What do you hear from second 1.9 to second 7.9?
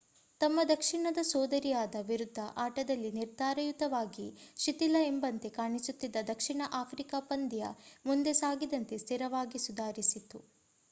ವಿರುದ್ಧ ಆಟದಲ್ಲಿ ನಿರ್ಧಾರಯುತವಾಗಿ ಶಿಥಿಲ ಎಂಬಂತೆ ಕಾಣಿಸುತ್ತಿದ್ದ ದಕ್ಷಿಣ ಆಫ್ರಿಕಾ ಪಂದ್ಯ